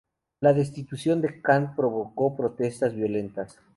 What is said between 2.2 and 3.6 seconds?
protestas violentas.